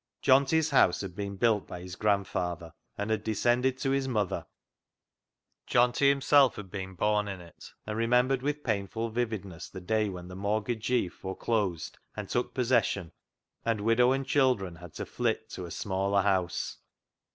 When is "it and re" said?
7.39-8.07